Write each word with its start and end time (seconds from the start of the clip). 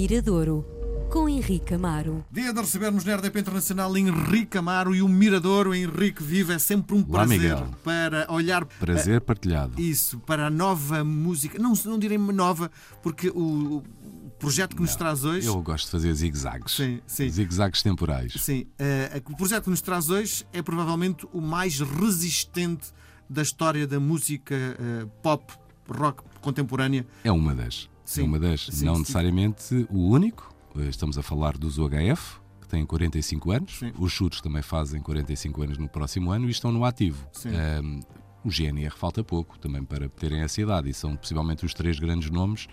Miradouro, 0.00 0.64
com 1.10 1.28
Henrique 1.28 1.74
Amaro. 1.74 2.24
Dia 2.30 2.52
de 2.52 2.60
recebermos 2.60 3.04
na 3.04 3.16
RDP 3.16 3.40
Internacional 3.40 3.96
Henrique 3.96 4.56
Amaro 4.56 4.94
e 4.94 5.02
o 5.02 5.08
Miradouro 5.08 5.74
Henrique 5.74 6.22
Viva. 6.22 6.52
É 6.52 6.58
sempre 6.60 6.94
um 6.94 7.00
Olá, 7.00 7.26
prazer 7.26 7.40
Miguel. 7.40 7.66
para 7.82 8.32
olhar 8.32 8.64
Prazer 8.64 9.20
partilhado. 9.20 9.82
isso, 9.82 10.20
para 10.20 10.46
a 10.46 10.50
nova 10.50 11.02
música. 11.02 11.58
Não, 11.58 11.72
não 11.84 11.98
direi 11.98 12.16
nova, 12.16 12.70
porque 13.02 13.28
o, 13.30 13.82
projeto 14.38 14.76
que 14.76 14.82
nos 14.82 14.94
traz 14.94 15.24
hoje. 15.24 15.48
Eu 15.48 15.60
gosto 15.60 15.86
de 15.86 15.90
fazer 15.90 16.14
zigue-zagues. 16.14 16.76
Sim, 16.76 17.00
sim. 17.04 17.28
Zigue-zagues 17.28 17.82
temporais. 17.82 18.34
Sim, 18.34 18.68
eh, 18.78 19.20
o 19.28 19.36
projeto 19.36 19.64
que 19.64 19.70
nos 19.70 19.80
traz 19.80 20.10
hoje 20.10 20.46
é 20.52 20.62
provavelmente 20.62 21.26
o 21.32 21.40
mais 21.40 21.80
resistente 21.80 22.92
da 23.28 23.42
história 23.42 23.84
da 23.84 23.98
música 23.98 24.54
eh, 24.54 25.08
pop, 25.24 25.52
rock 25.88 26.22
contemporânea. 26.40 27.04
É 27.24 27.32
uma 27.32 27.52
das. 27.52 27.88
Sim. 28.08 28.22
É 28.22 28.24
uma 28.24 28.38
das. 28.38 28.66
Sim, 28.66 28.86
não 28.86 28.94
sim. 28.94 29.00
necessariamente 29.00 29.86
o 29.90 30.08
único. 30.08 30.54
Estamos 30.88 31.18
a 31.18 31.22
falar 31.22 31.58
dos 31.58 31.76
UHF, 31.76 32.40
que 32.60 32.68
têm 32.68 32.86
45 32.86 33.50
anos. 33.50 33.78
Sim. 33.78 33.92
Os 33.98 34.12
chutes 34.12 34.40
também 34.40 34.62
fazem 34.62 35.02
45 35.02 35.62
anos 35.62 35.78
no 35.78 35.88
próximo 35.88 36.30
ano 36.30 36.46
e 36.46 36.50
estão 36.50 36.72
no 36.72 36.84
ativo. 36.84 37.26
Sim. 37.32 37.50
O 38.44 38.50
GNR 38.50 38.94
falta 38.96 39.22
pouco 39.24 39.58
também 39.58 39.82
para 39.82 40.08
terem 40.08 40.40
essa 40.40 40.60
idade 40.60 40.88
e 40.88 40.94
são 40.94 41.16
possivelmente 41.16 41.66
os 41.66 41.74
três 41.74 41.98
grandes 41.98 42.30
nomes 42.30 42.68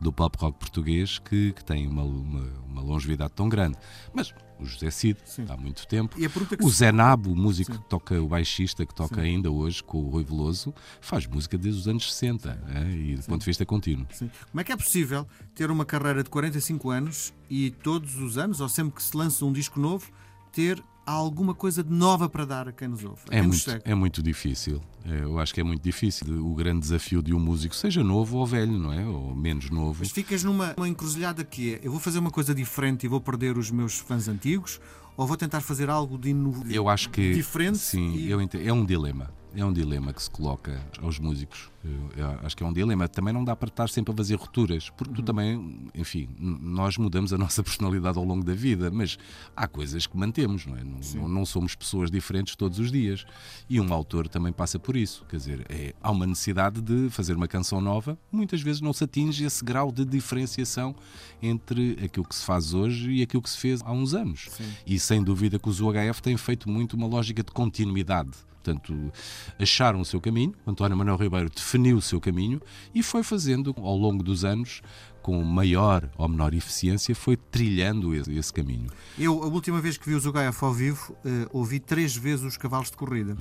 do 0.00 0.12
pop 0.12 0.36
rock 0.40 0.58
português 0.58 1.18
que, 1.18 1.52
que 1.52 1.64
têm 1.64 1.86
uma, 1.86 2.02
uma, 2.02 2.42
uma 2.66 2.80
longevidade 2.82 3.32
tão 3.34 3.48
grande. 3.48 3.76
Mas 4.12 4.34
o 4.58 4.64
José 4.64 4.90
Cid, 4.90 5.18
Sim. 5.24 5.44
há 5.48 5.56
muito 5.56 5.86
tempo. 5.86 6.16
O 6.60 6.70
se- 6.70 6.76
Zé 6.78 6.92
Nabo, 6.92 7.32
o 7.32 7.36
músico 7.36 7.72
Sim. 7.72 7.78
que 7.78 7.88
toca, 7.88 8.20
o 8.22 8.26
baixista 8.26 8.86
que 8.86 8.94
toca 8.94 9.16
Sim. 9.16 9.20
ainda 9.20 9.50
hoje 9.50 9.82
com 9.82 9.98
o 9.98 10.08
Rui 10.08 10.24
Veloso, 10.24 10.72
faz 11.00 11.26
música 11.26 11.58
desde 11.58 11.80
os 11.82 11.88
anos 11.88 12.12
60 12.12 12.64
é? 12.74 12.90
e 12.90 13.14
do 13.16 13.22
ponto 13.24 13.40
de 13.40 13.46
vista 13.46 13.66
contínuo. 13.66 14.06
Como 14.50 14.60
é 14.60 14.64
que 14.64 14.72
é 14.72 14.76
possível 14.76 15.26
ter 15.54 15.70
uma 15.70 15.84
carreira 15.84 16.22
de 16.24 16.30
45 16.30 16.90
anos 16.90 17.32
e 17.50 17.70
todos 17.70 18.16
os 18.16 18.38
anos, 18.38 18.60
ou 18.60 18.68
sempre 18.68 18.94
que 18.94 19.02
se 19.02 19.16
lança 19.16 19.44
um 19.44 19.52
disco 19.52 19.78
novo, 19.78 20.10
ter 20.52 20.82
alguma 21.10 21.54
coisa 21.54 21.82
de 21.82 21.92
nova 21.92 22.28
para 22.28 22.44
dar 22.44 22.68
a 22.68 22.72
quem 22.72 22.88
nos 22.88 23.02
ouve? 23.04 23.22
É 23.30 23.38
quem 23.40 23.48
nos 23.48 23.66
muito, 23.66 23.82
é 23.88 23.94
muito 23.94 24.22
difícil. 24.22 24.80
É, 25.04 25.22
Eu 25.24 25.38
acho 25.38 25.52
que 25.52 25.60
é 25.60 25.64
muito 25.64 25.82
difícil. 25.82 26.26
O 26.46 26.54
grande 26.54 26.80
desafio 26.80 27.22
de 27.22 27.34
um 27.34 27.40
músico, 27.40 27.74
seja 27.74 28.04
novo 28.04 28.38
ou 28.38 28.46
velho, 28.46 28.72
não 28.78 28.92
é? 28.92 29.04
Ou 29.06 29.34
menos 29.34 29.68
novo. 29.70 29.98
Mas 30.00 30.10
ficas 30.10 30.44
numa 30.44 30.74
uma 30.76 30.88
encruzilhada 30.88 31.44
que 31.44 31.74
é: 31.74 31.80
eu 31.82 31.90
vou 31.90 32.00
fazer 32.00 32.18
uma 32.18 32.30
coisa 32.30 32.54
diferente 32.54 33.04
e 33.04 33.08
vou 33.08 33.20
perder 33.20 33.58
os 33.58 33.70
meus 33.70 33.98
fãs 33.98 34.28
antigos, 34.28 34.80
ou 35.16 35.26
vou 35.26 35.36
tentar 35.36 35.60
fazer 35.60 35.90
algo 35.90 36.16
de 36.16 36.30
inovo... 36.30 36.64
Eu 36.70 36.88
acho 36.88 37.10
que. 37.10 37.32
Diferente 37.34 37.78
Sim, 37.78 38.12
e- 38.14 38.30
eu 38.30 38.40
entendo. 38.40 38.66
é 38.66 38.72
um 38.72 38.84
dilema. 38.84 39.30
É 39.54 39.64
um 39.64 39.72
dilema 39.72 40.12
que 40.12 40.22
se 40.22 40.30
coloca 40.30 40.80
aos 41.02 41.18
músicos. 41.18 41.70
Eu, 41.84 42.10
eu 42.16 42.26
acho 42.42 42.56
que 42.56 42.62
é 42.62 42.66
um 42.66 42.72
dilema. 42.72 43.06
Também 43.08 43.34
não 43.34 43.44
dá 43.44 43.54
para 43.54 43.68
estar 43.68 43.88
sempre 43.88 44.12
a 44.12 44.16
fazer 44.16 44.36
rupturas, 44.36 44.88
porque 44.90 45.10
Uhum. 45.10 45.16
tu 45.16 45.22
também, 45.22 45.90
enfim, 45.94 46.28
nós 46.38 46.96
mudamos 46.96 47.32
a 47.32 47.38
nossa 47.38 47.60
personalidade 47.64 48.16
ao 48.16 48.24
longo 48.24 48.44
da 48.44 48.54
vida, 48.54 48.90
mas 48.90 49.18
há 49.54 49.66
coisas 49.68 50.06
que 50.06 50.16
mantemos, 50.16 50.64
não 50.64 50.76
é? 50.76 50.82
Não, 50.84 51.28
não, 51.28 51.44
somos 51.44 51.74
pessoas 51.74 52.10
diferentes 52.10 52.56
todos 52.56 52.78
os 52.78 52.90
dias. 52.90 53.24
E 53.68 53.78
um 53.80 53.92
autor 53.92 54.26
também 54.28 54.52
passa 54.52 54.78
por 54.78 54.96
isso. 54.96 55.24
Quer 55.28 55.36
dizer, 55.36 55.66
é, 55.68 55.94
há 56.00 56.10
uma 56.10 56.26
necessidade 56.26 56.80
de 56.80 57.10
fazer 57.10 57.34
uma 57.36 57.48
canção 57.48 57.80
nova, 57.80 58.16
muitas 58.30 58.62
vezes 58.62 58.80
não 58.80 58.92
se 58.92 59.04
atinge 59.04 59.44
esse 59.44 59.62
grau 59.64 59.90
de 59.92 60.04
diferenciação 60.04 60.94
entre 61.42 61.98
aquilo 62.04 62.24
que 62.26 62.34
se 62.34 62.44
faz 62.44 62.72
hoje 62.72 63.10
e 63.10 63.22
aquilo 63.22 63.42
que 63.42 63.50
se 63.50 63.58
fez 63.58 63.80
há 63.84 63.92
uns 63.92 64.14
anos. 64.14 64.48
E 64.86 64.98
sem 64.98 65.22
dúvida 65.22 65.58
que 65.58 65.68
os 65.68 65.80
UHF 65.80 66.22
têm 66.22 66.36
feito 66.36 66.70
muito 66.70 66.94
uma 66.96 67.06
lógica 67.06 67.42
de 67.42 67.50
continuidade. 67.50 68.30
Portanto, 68.62 69.12
acharam 69.58 70.00
o 70.00 70.04
seu 70.04 70.20
caminho, 70.20 70.54
António 70.64 70.96
Manuel 70.96 71.16
Ribeiro 71.16 71.50
definiu 71.50 71.96
o 71.96 72.02
seu 72.02 72.20
caminho 72.20 72.60
e 72.94 73.02
foi 73.02 73.24
fazendo 73.24 73.74
ao 73.78 73.96
longo 73.96 74.22
dos 74.22 74.44
anos, 74.44 74.80
com 75.20 75.42
maior 75.42 76.08
ou 76.16 76.28
menor 76.28 76.54
eficiência, 76.54 77.14
foi 77.14 77.36
trilhando 77.36 78.14
esse, 78.14 78.52
caminho. 78.52 78.88
Eu, 79.18 79.42
a 79.42 79.46
última 79.46 79.80
vez 79.80 79.96
que 79.98 80.08
vi 80.08 80.14
os 80.14 80.24
UHF 80.26 80.64
ao 80.64 80.72
vivo, 80.72 81.16
eh, 81.24 81.48
ouvi 81.52 81.80
três 81.80 82.16
vezes 82.16 82.44
os 82.44 82.56
cavalos 82.56 82.90
de 82.90 82.96
corrida. 82.96 83.36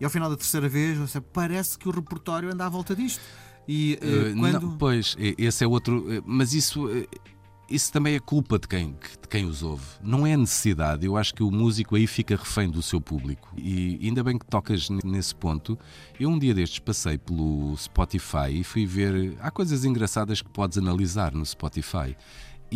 e 0.00 0.04
ao 0.04 0.10
final 0.10 0.28
da 0.28 0.36
terceira 0.36 0.68
vez, 0.68 0.98
sei, 1.10 1.20
parece 1.20 1.78
que 1.78 1.88
o 1.88 1.92
repertório 1.92 2.52
anda 2.52 2.66
à 2.66 2.68
volta 2.68 2.94
disto. 2.96 3.20
E 3.68 3.98
Eh, 4.02 4.34
quando. 4.38 4.60
não, 4.60 4.76
pois, 4.78 5.16
esse 5.38 5.64
é 5.64 5.66
outro. 5.66 6.22
Mas 6.26 6.52
isso. 6.52 6.86
Isso 7.68 7.90
também 7.90 8.14
é 8.14 8.20
culpa 8.20 8.58
de 8.58 8.68
quem, 8.68 8.90
de 8.92 9.28
quem 9.28 9.46
os 9.46 9.62
ouve. 9.62 9.84
Não 10.02 10.26
é 10.26 10.36
necessidade. 10.36 11.06
Eu 11.06 11.16
acho 11.16 11.34
que 11.34 11.42
o 11.42 11.50
músico 11.50 11.96
aí 11.96 12.06
fica 12.06 12.36
refém 12.36 12.70
do 12.70 12.82
seu 12.82 13.00
público. 13.00 13.48
E 13.56 13.98
ainda 14.02 14.22
bem 14.22 14.38
que 14.38 14.44
tocas 14.44 14.88
nesse 15.02 15.34
ponto. 15.34 15.78
Eu 16.20 16.28
um 16.28 16.38
dia 16.38 16.54
destes 16.54 16.78
passei 16.78 17.16
pelo 17.16 17.74
Spotify 17.76 18.50
e 18.50 18.62
fui 18.64 18.84
ver. 18.84 19.34
Há 19.40 19.50
coisas 19.50 19.84
engraçadas 19.84 20.42
que 20.42 20.50
podes 20.50 20.76
analisar 20.76 21.32
no 21.32 21.44
Spotify. 21.44 22.14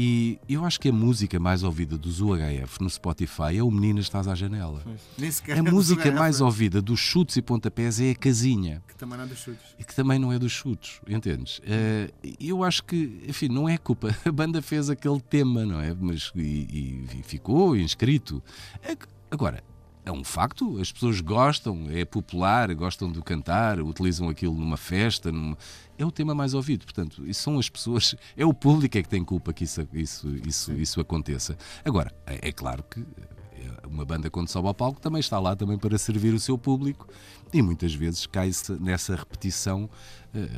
E 0.01 0.39
eu 0.49 0.65
acho 0.65 0.79
que 0.79 0.91
a 0.91 0.93
música 0.93 1.41
mais 1.41 1.65
ouvida 1.65 1.99
dos 1.99 2.21
UHF 2.21 2.81
no 2.81 2.89
Spotify 2.89 3.57
é 3.57 3.65
o 3.65 3.69
Menina 3.69 3.99
Estás 3.99 4.29
à 4.29 4.35
Janela. 4.37 4.81
A 4.87 5.51
é 5.51 5.61
música 5.61 6.13
mais 6.13 6.41
ouvida 6.41 6.81
dos 6.81 7.01
chutes 7.01 7.37
e 7.37 7.43
pontapés 7.43 7.99
é 8.01 8.13
a 8.13 8.15
casinha 8.15 8.81
Que 8.87 8.95
também 8.95 9.19
não 9.19 9.25
é 9.25 9.27
dos 9.27 9.41
chutes. 9.41 9.75
e 9.77 9.83
que 9.83 9.93
também 9.97 10.19
não 10.21 10.33
é 10.33 10.39
dos 10.39 10.53
chutes, 10.53 11.01
entendes? 11.09 11.61
Eh, 11.65 12.13
eu 12.39 12.63
acho 12.63 12.85
que, 12.85 13.25
enfim, 13.27 13.49
não 13.49 13.69
é 13.69 13.77
culpa. 13.77 14.15
A 14.25 14.31
banda 14.31 14.63
fez 14.63 14.89
aquele 14.89 15.21
tema, 15.21 15.67
não 15.67 15.81
é? 15.81 15.93
Mas, 15.93 16.31
e, 16.37 17.07
e- 17.11 17.23
ficou 17.25 17.77
inscrito. 17.77 18.41
É 18.85 18.97
Agora, 19.33 19.65
é 20.09 20.13
um 20.13 20.25
facto, 20.25 20.81
as 20.81 20.91
pessoas 20.91 21.21
gostam, 21.21 21.87
é 21.91 22.03
popular, 22.05 22.75
gostam 22.75 23.13
de 23.13 23.21
cantar, 23.21 23.79
utilizam 23.81 24.29
aquilo 24.31 24.55
numa 24.55 24.79
festa, 24.79 25.31
numa- 25.31 25.57
é 25.99 26.05
o 26.05 26.11
tema 26.11 26.35
mais 26.35 26.55
ouvido. 26.55 26.85
Portanto, 26.87 27.27
isso 27.27 27.43
são 27.43 27.59
as 27.59 27.69
pessoas, 27.69 28.15
é 28.37 28.45
o 28.47 28.55
público 28.55 28.97
é 28.97 29.03
que 29.03 29.09
tem 29.09 29.23
culpa 29.23 29.53
que 29.53 29.65
isso, 29.65 29.87
isso, 29.93 30.29
isso, 30.47 30.73
isso 30.73 31.01
aconteça. 31.01 31.59
Agora, 31.85 32.11
é, 32.27 32.49
é 32.49 32.53
claro 32.53 32.83
que 32.85 33.01
é, 33.01 33.87
uma 33.87 34.05
banda 34.05 34.31
quando 34.31 34.49
sobe 34.49 34.67
ao 34.69 34.75
palco 34.75 34.99
também 34.99 35.21
está 35.21 35.39
lá 35.39 35.55
também 35.55 35.77
para 35.79 35.99
servir 35.99 36.33
o 36.33 36.41
seu 36.41 36.57
público 36.57 37.07
e 37.53 37.61
muitas 37.61 37.93
vezes 37.93 38.25
cai-se 38.27 38.73
nessa 38.81 39.15
repetição 39.15 39.91
eh, 40.35 40.49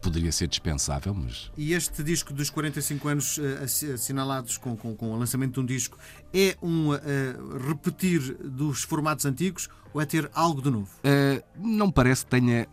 poderia 0.00 0.30
ser 0.32 0.46
dispensável 0.48 1.12
mas 1.14 1.50
E 1.56 1.72
este 1.72 2.02
disco 2.02 2.32
dos 2.32 2.50
45 2.50 3.08
anos 3.08 3.38
eh, 3.38 3.64
assi- 3.64 3.92
assinalados 3.92 4.56
com, 4.58 4.76
com, 4.76 4.94
com 4.94 5.10
o 5.12 5.18
lançamento 5.18 5.54
de 5.54 5.60
um 5.60 5.66
disco 5.66 5.98
é 6.32 6.56
um 6.62 6.94
eh, 6.94 7.00
repetir 7.68 8.34
dos 8.44 8.82
formatos 8.82 9.24
antigos 9.26 9.68
ou 9.92 10.00
é 10.00 10.06
ter 10.06 10.30
algo 10.34 10.62
de 10.62 10.70
novo? 10.70 10.88
eh, 11.04 11.42
não 11.58 11.90
parece 11.90 12.24
que 12.24 12.30
tenha 12.30 12.66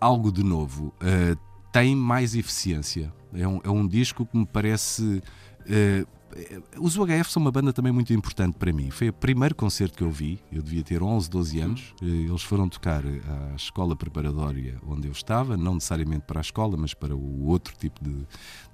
algo 0.00 0.32
de 0.32 0.42
novo 0.42 0.92
Eh, 1.00 1.36
tem 1.72 1.94
mais 1.96 2.34
eficiência 2.34 3.12
é 3.32 3.46
um, 3.48 3.60
é 3.64 3.70
um 3.70 3.86
disco 3.88 4.26
que 4.26 4.36
me 4.36 4.44
parece 4.46 5.22
os 6.78 6.96
UHF 6.96 7.30
são 7.30 7.40
uma 7.42 7.50
banda 7.52 7.72
também 7.72 7.92
muito 7.92 8.12
importante 8.12 8.56
para 8.58 8.72
mim. 8.72 8.90
Foi 8.90 9.08
o 9.08 9.12
primeiro 9.12 9.54
concerto 9.54 9.96
que 9.98 10.02
eu 10.04 10.10
vi, 10.10 10.38
eu 10.50 10.62
devia 10.62 10.82
ter 10.82 11.02
11, 11.02 11.28
12 11.30 11.60
anos. 11.60 11.94
Eh, 12.02 12.06
Eles 12.06 12.42
foram 12.42 12.68
tocar 12.68 13.02
à 13.04 13.54
escola 13.56 13.94
preparatória 13.96 14.78
onde 14.86 15.06
eu 15.08 15.12
estava, 15.12 15.56
não 15.56 15.74
necessariamente 15.74 16.24
para 16.26 16.40
a 16.40 16.42
escola, 16.42 16.76
mas 16.76 16.94
para 16.94 17.14
o 17.14 17.46
outro 17.46 17.74
tipo 17.76 18.02
de, 18.02 18.26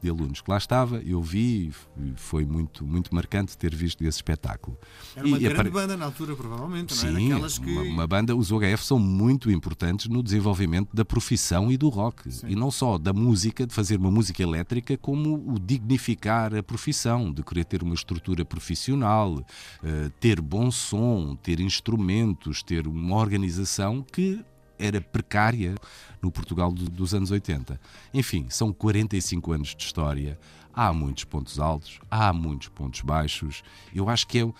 de 0.02 0.08
alunos 0.10 0.40
que 0.40 0.50
lá 0.50 0.56
estava. 0.58 0.98
Eu 1.02 1.22
vi 1.22 1.72
e 1.98 2.12
foi 2.16 2.44
muito, 2.44 2.86
muito 2.86 3.14
marcante 3.14 3.56
ter 3.56 3.74
visto 3.74 4.02
esse 4.02 4.18
espetáculo. 4.18 4.76
Era 5.16 5.26
uma 5.26 5.36
E 5.36 5.40
grande 5.40 5.54
apare- 5.54 5.70
banda 5.70 5.96
na 5.96 6.04
altura, 6.06 6.36
provavelmente, 6.36 6.94
não 6.94 7.10
é? 7.10 7.14
Sim, 7.18 7.28
Daquelas 7.30 7.58
que. 7.58 7.70
uma, 7.70 7.82
uma 7.82 8.06
banda, 8.06 8.36
os 8.36 8.50
UHF 8.50 8.84
são 8.84 8.98
muito 8.98 9.50
importantes 9.50 10.06
no 10.08 10.22
desenvolvimento 10.22 10.94
da 10.94 11.04
profissão 11.04 11.70
e 11.72 11.76
do 11.76 11.88
rock. 11.88 12.28
E 12.46 12.54
não 12.54 12.70
só 12.70 12.98
da 12.98 13.12
música, 13.12 13.66
de 13.66 13.74
fazer 13.74 13.98
uma 13.98 14.10
música 14.10 14.42
elétrica, 14.42 14.96
como 14.96 15.34
o 15.52 15.58
dignificar 15.58 16.54
a 16.54 16.62
profissão, 16.62 17.32
de 17.32 17.42
querer 17.48 17.64
ter 17.64 17.82
uma 17.82 17.94
estrutura 17.94 18.44
profissional, 18.44 19.44
eh, 19.82 20.10
ter 20.20 20.40
bom 20.40 20.70
som, 20.70 21.34
ter 21.36 21.60
instrumentos, 21.60 22.62
ter 22.62 22.86
uma 22.86 23.16
organização 23.16 24.02
que 24.02 24.44
era 24.78 25.00
precária 25.00 25.74
no 26.22 26.30
Portugal 26.30 26.70
do- 26.70 26.88
dos 26.90 27.12
anos 27.14 27.30
80. 27.30 27.80
Enfim, 28.14 28.46
são 28.48 28.72
45 28.72 29.52
anos 29.52 29.74
de 29.74 29.82
história. 29.82 30.38
Há 30.72 30.92
muitos 30.92 31.24
pontos 31.24 31.58
altos, 31.58 31.98
há 32.10 32.32
muitos 32.32 32.68
pontos 32.68 33.00
baixos. 33.00 33.62
Eu 33.94 34.08
acho 34.08 34.26
que 34.26 34.38
é 34.40 34.52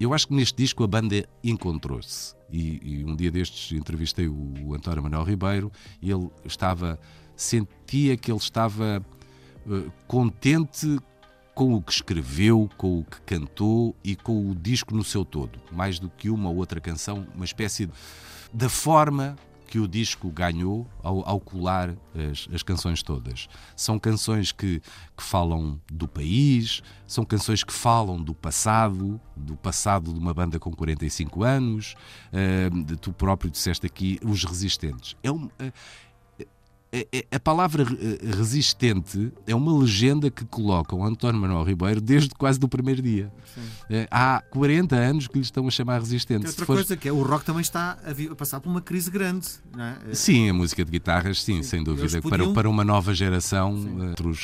eu 0.00 0.12
acho 0.12 0.26
que 0.26 0.34
neste 0.34 0.56
disco 0.56 0.82
a 0.82 0.88
banda 0.88 1.24
encontrou-se. 1.42 2.34
E, 2.50 2.80
e 2.82 3.04
um 3.04 3.14
dia 3.14 3.30
destes 3.30 3.70
entrevistei 3.78 4.26
o 4.28 4.74
António 4.74 5.02
Manuel 5.04 5.22
Ribeiro 5.22 5.70
e 6.02 6.10
ele 6.10 6.28
estava. 6.44 6.98
sentia 7.36 8.16
que 8.16 8.30
ele 8.30 8.38
estava 8.38 9.04
eh, 9.70 9.90
contente 10.08 10.98
com 11.54 11.74
o 11.74 11.82
que 11.82 11.92
escreveu, 11.92 12.68
com 12.76 13.00
o 13.00 13.04
que 13.04 13.20
cantou 13.22 13.94
e 14.02 14.16
com 14.16 14.50
o 14.50 14.54
disco 14.54 14.94
no 14.94 15.04
seu 15.04 15.24
todo. 15.24 15.58
Mais 15.72 15.98
do 15.98 16.10
que 16.10 16.28
uma 16.30 16.50
ou 16.50 16.56
outra 16.56 16.80
canção, 16.80 17.26
uma 17.34 17.44
espécie 17.44 17.88
da 18.52 18.68
forma 18.68 19.36
que 19.66 19.78
o 19.80 19.88
disco 19.88 20.30
ganhou 20.30 20.86
ao, 21.02 21.28
ao 21.28 21.40
colar 21.40 21.96
as, 22.14 22.46
as 22.54 22.62
canções 22.62 23.02
todas. 23.02 23.48
São 23.74 23.98
canções 23.98 24.52
que, 24.52 24.80
que 25.16 25.22
falam 25.22 25.80
do 25.90 26.06
país, 26.06 26.80
são 27.08 27.24
canções 27.24 27.64
que 27.64 27.72
falam 27.72 28.22
do 28.22 28.34
passado, 28.34 29.20
do 29.34 29.56
passado 29.56 30.12
de 30.12 30.18
uma 30.20 30.32
banda 30.32 30.60
com 30.60 30.70
45 30.70 31.42
anos. 31.42 31.96
de- 32.84 32.96
tu 32.96 33.12
próprio 33.12 33.50
disseste 33.50 33.84
aqui, 33.86 34.20
os 34.24 34.44
resistentes. 34.44 35.16
É 35.24 35.32
um, 35.32 35.48
ah, 35.58 35.72
a, 37.32 37.36
a 37.36 37.40
palavra 37.40 37.84
resistente 38.36 39.32
é 39.46 39.54
uma 39.54 39.76
legenda 39.76 40.30
que 40.30 40.44
coloca 40.44 40.94
o 40.94 41.04
António 41.04 41.40
Manuel 41.40 41.64
Ribeiro 41.64 42.00
desde 42.00 42.30
quase 42.30 42.58
do 42.58 42.68
primeiro 42.68 43.02
dia. 43.02 43.32
Sim. 43.54 44.06
Há 44.10 44.42
40 44.50 44.94
anos 44.96 45.26
que 45.26 45.34
lhe 45.34 45.44
estão 45.44 45.66
a 45.66 45.70
chamar 45.70 45.98
resistente. 45.98 46.42
Tem 46.42 46.50
outra 46.50 46.66
coisa 46.66 46.96
que 46.96 47.08
é 47.08 47.12
o 47.12 47.22
rock 47.22 47.44
também 47.44 47.62
está 47.62 47.98
a, 48.04 48.34
passar 48.34 48.60
por 48.60 48.68
uma 48.68 48.80
crise 48.80 49.10
grande. 49.10 49.46
É? 50.10 50.14
Sim, 50.14 50.50
a 50.50 50.54
música 50.54 50.84
de 50.84 50.90
guitarras, 50.90 51.42
sim, 51.42 51.56
sim. 51.56 51.62
sem 51.62 51.84
dúvida. 51.84 52.20
Podiam... 52.22 52.48
Para, 52.48 52.54
para 52.54 52.70
uma 52.70 52.84
nova 52.84 53.14
geração, 53.14 53.76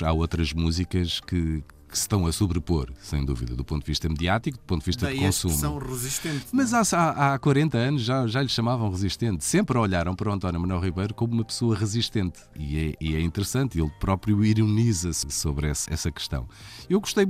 há 0.05 0.13
outras 0.13 0.53
músicas 0.53 1.21
que 1.21 1.63
que 1.91 1.97
se 1.99 2.03
estão 2.03 2.27
a 2.27 2.33
sobrepor, 2.33 2.91
sem 3.03 3.25
dúvida, 3.25 3.55
do 3.55 3.65
ponto 3.65 3.83
de 3.85 3.91
vista 3.91 4.09
mediático, 4.09 4.57
do 4.59 4.65
ponto 4.65 4.81
de 4.81 4.87
vista 4.87 5.07
Daí 5.07 5.19
de 5.19 5.25
consumo. 5.25 5.55
São 5.55 5.79
resistentes. 5.79 6.49
Mas 6.53 6.73
há, 6.73 6.83
há, 6.97 7.35
há 7.35 7.39
40 7.39 7.77
anos 7.77 8.03
já, 8.03 8.27
já 8.27 8.43
lhe 8.43 8.49
chamavam 8.49 8.91
resistente. 8.91 9.45
Sempre 9.45 9.77
olharam 9.77 10.15
para 10.15 10.31
o 10.31 10.33
António 10.33 10.61
Manuel 10.61 10.81
Ribeiro 10.81 11.15
como 11.15 11.35
uma 11.35 11.45
pessoa 11.45 11.77
resistente. 11.77 12.41
E 12.57 12.79
é, 12.79 12.95
e 13.01 13.17
é 13.17 13.21
interessante, 13.21 13.79
ele 13.79 13.91
próprio 13.99 14.45
ironiza-se 14.45 15.31
sobre 15.31 15.69
essa, 15.69 15.93
essa 15.93 16.11
questão. 16.11 16.49
Eu 16.89 17.01
gostei, 17.01 17.27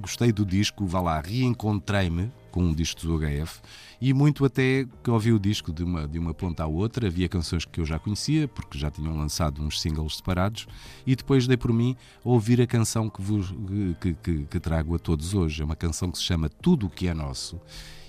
gostei 0.00 0.32
do 0.32 0.44
disco, 0.44 0.86
vá 0.86 1.00
lá, 1.00 1.20
reencontrei-me 1.20 2.30
com 2.52 2.62
um 2.62 2.72
disco 2.72 3.00
do 3.00 3.18
HF 3.18 3.60
e 4.00 4.12
muito 4.12 4.44
até 4.44 4.86
que 5.02 5.10
ouvi 5.10 5.32
o 5.32 5.38
disco 5.38 5.72
de 5.72 5.82
uma, 5.82 6.06
de 6.06 6.18
uma 6.18 6.34
ponta 6.34 6.64
à 6.64 6.66
outra. 6.66 7.06
Havia 7.06 7.28
canções 7.28 7.64
que 7.64 7.80
eu 7.80 7.84
já 7.84 7.98
conhecia, 7.98 8.48
porque 8.48 8.76
já 8.76 8.90
tinham 8.90 9.16
lançado 9.16 9.62
uns 9.62 9.80
singles 9.80 10.16
separados, 10.16 10.66
e 11.06 11.14
depois 11.14 11.46
dei 11.46 11.56
por 11.56 11.72
mim 11.72 11.96
a 12.24 12.28
ouvir 12.28 12.60
a 12.60 12.66
canção 12.66 13.08
que, 13.08 13.22
vos, 13.22 13.54
que, 14.00 14.14
que, 14.14 14.44
que 14.44 14.60
trago 14.60 14.94
a 14.94 14.98
todos 14.98 15.34
hoje. 15.34 15.62
É 15.62 15.64
uma 15.64 15.76
canção 15.76 16.10
que 16.10 16.18
se 16.18 16.24
chama 16.24 16.48
Tudo 16.48 16.86
o 16.86 16.90
que 16.90 17.06
é 17.06 17.14
Nosso 17.14 17.60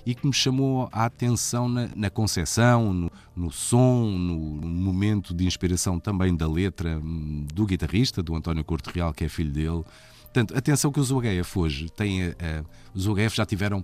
e 0.06 0.14
que 0.16 0.26
me 0.26 0.34
chamou 0.34 0.90
a 0.92 1.06
atenção 1.06 1.70
na, 1.70 1.90
na 1.96 2.10
concepção, 2.10 2.92
no, 2.92 3.12
no 3.36 3.52
som, 3.52 4.06
no, 4.06 4.56
no, 4.56 4.68
momento 4.68 5.34
de 5.34 5.46
inspiração 5.46 6.00
também 6.00 6.36
da 6.36 6.48
letra 6.48 6.98
hum, 6.98 7.46
do 7.54 7.66
guitarrista, 7.66 8.22
do 8.22 8.36
António 8.36 8.66
Corte 8.66 8.90
Real, 8.90 9.14
que 9.14 9.24
é 9.24 9.30
filho 9.30 9.52
dele. 9.52 9.84
Portanto, 10.24 10.58
atenção 10.58 10.92
que 10.92 11.00
os 11.00 11.12
UHF 11.12 11.60
hoje 11.60 11.90
têm. 11.92 12.30
Uh, 12.30 12.66
os 12.94 13.06
UHF 13.06 13.36
já 13.36 13.46
tiveram 13.46 13.84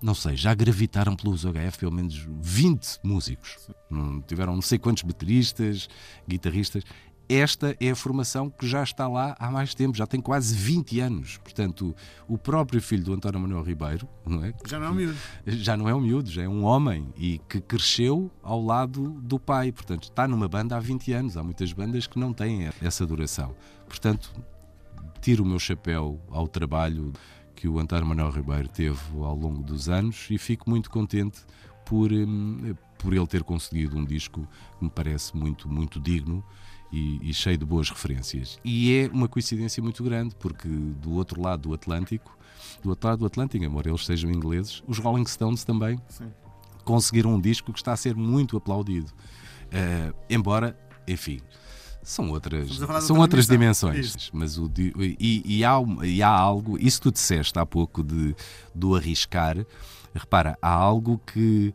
não 0.00 0.14
sei, 0.14 0.36
já 0.36 0.54
gravitaram 0.54 1.16
pelos 1.16 1.44
HF 1.44 1.78
pelo 1.78 1.92
menos 1.92 2.26
20 2.40 2.98
músicos. 3.02 3.56
Não, 3.90 4.20
tiveram 4.22 4.54
não 4.54 4.62
sei 4.62 4.78
quantos 4.78 5.02
bateristas, 5.02 5.88
guitarristas. 6.26 6.84
Esta 7.28 7.76
é 7.78 7.90
a 7.90 7.94
formação 7.94 8.48
que 8.48 8.66
já 8.66 8.82
está 8.82 9.06
lá 9.06 9.36
há 9.38 9.50
mais 9.50 9.74
tempo, 9.74 9.94
já 9.98 10.06
tem 10.06 10.18
quase 10.18 10.54
20 10.54 10.98
anos. 11.00 11.36
Portanto, 11.36 11.94
o 12.26 12.38
próprio 12.38 12.80
filho 12.80 13.04
do 13.04 13.12
António 13.12 13.38
Manuel 13.38 13.62
Ribeiro, 13.62 14.08
não 14.24 14.42
é? 14.42 14.54
Já 14.66 14.78
não 14.78 14.86
é 14.86 14.90
um 14.90 14.94
miúdo. 14.94 15.18
Já 15.46 15.76
não 15.76 15.88
é 15.88 15.94
um 15.94 16.00
miúdo, 16.00 16.30
já 16.30 16.42
é 16.42 16.48
um 16.48 16.64
homem 16.64 17.12
e 17.18 17.38
que 17.46 17.60
cresceu 17.60 18.30
ao 18.42 18.64
lado 18.64 19.10
do 19.20 19.38
pai. 19.38 19.70
Portanto, 19.70 20.04
está 20.04 20.26
numa 20.26 20.48
banda 20.48 20.74
há 20.74 20.80
20 20.80 21.12
anos. 21.12 21.36
Há 21.36 21.42
muitas 21.42 21.70
bandas 21.74 22.06
que 22.06 22.18
não 22.18 22.32
têm 22.32 22.70
essa 22.80 23.06
duração. 23.06 23.54
Portanto, 23.86 24.32
tiro 25.20 25.44
o 25.44 25.46
meu 25.46 25.58
chapéu 25.58 26.18
ao 26.30 26.48
trabalho 26.48 27.12
que 27.58 27.66
o 27.66 27.80
António 27.80 28.06
Manuel 28.06 28.30
Ribeiro 28.30 28.68
teve 28.68 29.00
ao 29.16 29.34
longo 29.34 29.64
dos 29.64 29.88
anos 29.88 30.28
e 30.30 30.38
fico 30.38 30.70
muito 30.70 30.88
contente 30.88 31.40
por, 31.84 32.12
hum, 32.12 32.72
por 32.96 33.12
ele 33.12 33.26
ter 33.26 33.42
conseguido 33.42 33.98
um 33.98 34.04
disco 34.04 34.46
que 34.78 34.84
me 34.84 34.88
parece 34.88 35.36
muito, 35.36 35.68
muito 35.68 35.98
digno 35.98 36.44
e, 36.92 37.18
e, 37.28 37.34
cheio 37.34 37.58
de 37.58 37.64
boas 37.64 37.90
referências. 37.90 38.60
E 38.64 38.94
é 38.94 39.08
uma 39.08 39.26
coincidência 39.26 39.82
muito 39.82 40.04
grande, 40.04 40.36
porque 40.36 40.68
do 40.68 41.14
outro 41.14 41.42
lado 41.42 41.62
do 41.62 41.74
Atlântico, 41.74 42.38
do 42.80 42.90
outro 42.90 43.08
lado 43.08 43.18
do 43.18 43.26
Atlântico, 43.26 43.64
embora 43.64 43.88
eles 43.88 44.06
sejam 44.06 44.30
ingleses, 44.30 44.80
os 44.86 44.98
Rolling 44.98 45.26
Stones 45.26 45.64
também 45.64 46.00
Sim. 46.08 46.30
conseguiram 46.84 47.34
um 47.34 47.40
disco 47.40 47.72
que 47.72 47.80
está 47.80 47.92
a 47.92 47.96
ser 47.96 48.14
muito 48.14 48.56
aplaudido. 48.56 49.10
Uh, 49.66 50.16
embora, 50.30 50.78
enfim, 51.08 51.40
são 52.08 52.30
outras, 52.30 52.70
são 53.02 53.18
outras 53.18 53.46
dimensões. 53.46 54.30
Mas 54.32 54.56
o, 54.56 54.70
e, 54.76 55.42
e, 55.44 55.64
há, 55.64 55.76
e 56.02 56.22
há 56.22 56.28
algo, 56.30 56.78
isso 56.80 56.98
que 56.98 57.10
tu 57.10 57.12
disseste 57.12 57.58
há 57.58 57.66
pouco 57.66 58.02
de, 58.02 58.34
do 58.74 58.96
arriscar, 58.96 59.56
repara, 60.14 60.56
há 60.62 60.70
algo 60.70 61.20
que 61.26 61.74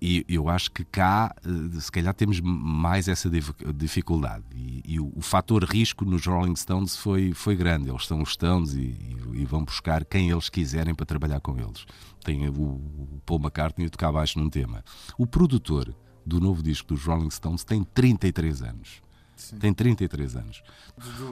e 0.00 0.24
eu 0.28 0.48
acho 0.48 0.70
que 0.72 0.84
cá, 0.84 1.34
eh, 1.44 1.80
se 1.80 1.90
calhar, 1.90 2.12
temos 2.12 2.38
mais 2.40 3.08
essa 3.08 3.30
dificuldade. 3.74 4.44
E, 4.54 4.82
e 4.84 5.00
o, 5.00 5.10
o, 5.16 5.22
fator 5.22 5.64
risco 5.64 6.04
nos 6.04 6.26
Rolling 6.26 6.54
Stones 6.54 6.96
foi, 6.96 7.32
foi 7.32 7.56
grande. 7.56 7.88
Eles 7.88 8.06
são 8.06 8.20
os 8.20 8.32
Stones 8.32 8.74
e, 8.74 8.94
e, 9.32 9.44
vão 9.46 9.64
buscar 9.64 10.04
quem 10.04 10.30
eles 10.30 10.50
quiserem 10.50 10.94
para 10.94 11.06
trabalhar 11.06 11.40
com 11.40 11.58
eles. 11.58 11.86
Tem 12.22 12.46
o, 12.46 12.52
o 12.52 13.20
Paul 13.24 13.40
McCartney 13.40 13.86
a 13.86 13.90
tocar 13.90 14.08
abaixo 14.08 14.38
num 14.38 14.50
tema. 14.50 14.84
O 15.16 15.26
produtor 15.26 15.94
do 16.26 16.40
novo 16.40 16.62
disco 16.62 16.88
dos 16.88 17.04
Rolling 17.04 17.30
Stones 17.30 17.64
tem 17.64 17.82
33 17.82 18.62
anos. 18.62 19.05
Sim. 19.36 19.58
Tem 19.58 19.72
33 19.72 20.34
anos. 20.34 20.62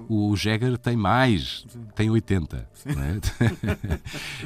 O 0.08 0.36
Jagger 0.36 0.76
tem 0.76 0.94
mais, 0.94 1.64
Sim. 1.66 1.86
tem 1.96 2.10
80. 2.10 2.68
É? 2.86 2.92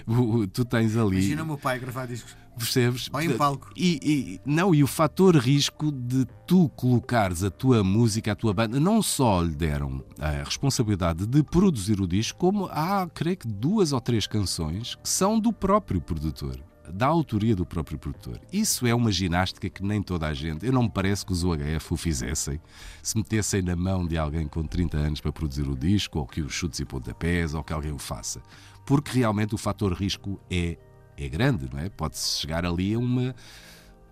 tu 0.52 0.64
tens 0.64 0.96
ali. 0.96 1.16
Imagina 1.16 1.42
o 1.42 1.46
meu 1.46 1.58
pai 1.58 1.80
gravar 1.80 2.06
discos. 2.06 2.36
Percebes? 2.56 3.10
Ou 3.12 3.20
em 3.20 3.36
palco. 3.36 3.70
E, 3.76 3.98
e, 4.02 4.40
não, 4.44 4.74
e 4.74 4.82
o 4.82 4.86
fator 4.86 5.36
risco 5.36 5.92
de 5.92 6.24
tu 6.46 6.68
colocares 6.70 7.42
a 7.42 7.50
tua 7.50 7.84
música, 7.84 8.32
a 8.32 8.36
tua 8.36 8.54
banda, 8.54 8.80
não 8.80 9.02
só 9.02 9.42
lhe 9.42 9.54
deram 9.54 10.04
a 10.18 10.42
responsabilidade 10.42 11.26
de 11.26 11.42
produzir 11.42 12.00
o 12.00 12.06
disco, 12.06 12.38
como 12.38 12.66
há, 12.66 13.08
creio 13.12 13.36
que, 13.36 13.46
duas 13.46 13.92
ou 13.92 14.00
três 14.00 14.26
canções 14.26 14.94
que 14.96 15.08
são 15.08 15.38
do 15.38 15.52
próprio 15.52 16.00
produtor 16.00 16.67
da 16.92 17.06
autoria 17.06 17.54
do 17.54 17.66
próprio 17.66 17.98
produtor. 17.98 18.40
Isso 18.52 18.86
é 18.86 18.94
uma 18.94 19.12
ginástica 19.12 19.68
que 19.68 19.82
nem 19.82 20.02
toda 20.02 20.26
a 20.26 20.34
gente, 20.34 20.64
eu 20.66 20.72
não 20.72 20.84
me 20.84 20.90
parece 20.90 21.24
que 21.24 21.32
os 21.32 21.44
UHF 21.44 21.92
o 21.92 21.96
fizessem, 21.96 22.60
se 23.02 23.16
metessem 23.16 23.62
na 23.62 23.76
mão 23.76 24.06
de 24.06 24.16
alguém 24.16 24.46
com 24.46 24.64
30 24.64 24.96
anos 24.96 25.20
para 25.20 25.32
produzir 25.32 25.68
o 25.68 25.76
disco, 25.76 26.18
ou 26.18 26.26
que 26.26 26.40
os 26.40 26.52
chutes 26.52 26.80
e 26.80 26.84
pontapés, 26.84 27.54
ou 27.54 27.62
que 27.62 27.72
alguém 27.72 27.92
o 27.92 27.98
faça. 27.98 28.40
Porque 28.86 29.18
realmente 29.18 29.54
o 29.54 29.58
fator 29.58 29.92
risco 29.92 30.40
é, 30.50 30.78
é 31.16 31.28
grande, 31.28 31.68
não 31.72 31.78
é? 31.78 31.88
Pode-se 31.88 32.40
chegar 32.40 32.64
ali 32.64 32.94
a 32.94 32.98
uma 32.98 33.34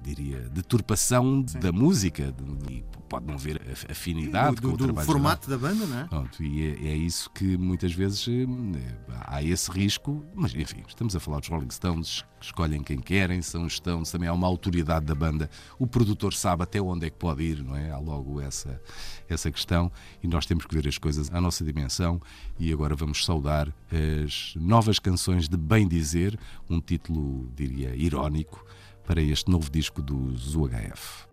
diria, 0.03 0.41
deturpação 0.51 1.45
Sim. 1.47 1.59
da 1.59 1.73
música. 1.73 2.35
E 2.71 2.85
pode 3.09 3.27
não 3.27 3.35
haver 3.35 3.61
afinidade 3.91 4.57
do, 4.57 4.63
com 4.63 4.75
o 4.75 4.77
do 4.77 4.85
trabalho 4.85 5.07
formato 5.07 5.49
da 5.49 5.57
banda, 5.57 5.87
não 5.87 6.01
é? 6.01 6.05
Pronto, 6.05 6.43
e 6.43 6.67
é, 6.67 6.89
é, 6.89 6.97
isso 6.97 7.31
que 7.31 7.57
muitas 7.57 7.93
vezes 7.93 8.27
eh, 8.29 8.95
há 9.27 9.43
esse 9.43 9.71
risco, 9.71 10.25
mas 10.35 10.55
enfim, 10.55 10.83
estamos 10.87 11.15
a 11.15 11.21
falar 11.21 11.41
dos 11.41 11.49
Rolling 11.49 11.71
Stones, 11.71 12.25
escolhem 12.41 12.83
quem 12.83 12.99
querem, 12.99 13.41
são 13.43 13.65
os 13.65 13.77
Stones, 13.77 14.11
também 14.11 14.29
há 14.29 14.33
uma 14.33 14.47
autoridade 14.47 15.07
da 15.07 15.15
banda, 15.15 15.49
o 15.79 15.87
produtor 15.87 16.35
sabe 16.35 16.65
até 16.65 16.81
onde 16.81 17.07
é 17.07 17.11
que 17.11 17.17
pode 17.17 17.43
ir, 17.43 17.63
não 17.63 17.77
é? 17.77 17.91
Há 17.91 17.99
logo 17.99 18.41
essa, 18.41 18.81
essa 19.29 19.51
questão 19.51 19.91
e 20.23 20.27
nós 20.27 20.47
temos 20.47 20.67
que 20.67 20.75
ver 20.75 20.87
as 20.89 20.99
coisas 20.99 21.31
à 21.33 21.41
nossa 21.41 21.65
dimensão 21.65 22.21
e 22.59 22.73
agora 22.73 22.95
vamos 22.95 23.25
saudar 23.25 23.73
as 23.91 24.55
novas 24.57 24.99
canções 24.99 25.49
de 25.49 25.57
Bem 25.57 25.87
Dizer, 25.87 26.39
um 26.69 26.81
título, 26.81 27.51
diria, 27.55 27.95
irónico, 27.95 28.65
para 29.07 29.21
este 29.21 29.51
novo 29.51 29.69
disco 29.71 30.03
dos 30.03 30.55
UHF. 30.55 31.26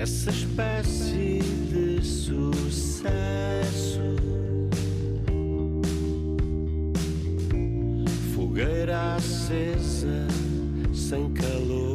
essa 0.00 0.30
espécie 0.30 1.40
de 1.68 2.02
sucesso. 2.02 3.10
Fogueira 8.34 9.16
acesa, 9.16 10.26
sem 10.94 11.30
calor. 11.34 11.89